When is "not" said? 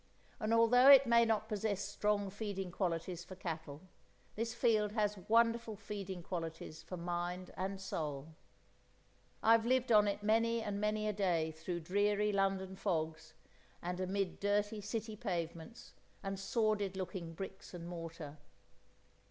1.25-1.47